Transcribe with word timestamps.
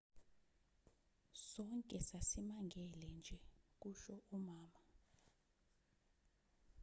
sonke 1.49 1.97
sasimangele 2.07 3.01
nje 3.17 3.37
kusho 3.79 4.15
umama 4.35 4.79